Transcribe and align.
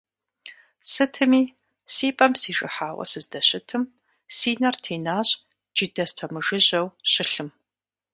Сытми, 0.91 1.43
си 1.93 2.07
пӀэм 2.17 2.33
сижыхьауэ 2.41 3.05
сыздэщытым, 3.11 3.83
си 4.35 4.51
нэр 4.61 4.75
тенащ 4.83 5.29
джыдэ 5.75 6.05
спэмыжыжьэу 6.09 6.87
щылъым. 7.11 7.49